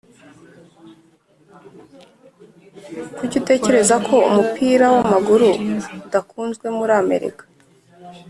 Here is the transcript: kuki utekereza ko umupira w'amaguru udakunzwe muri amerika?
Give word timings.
kuki 3.17 3.35
utekereza 3.41 3.95
ko 4.07 4.15
umupira 4.29 4.85
w'amaguru 4.93 5.49
udakunzwe 6.05 6.67
muri 6.77 6.93
amerika? 7.03 7.43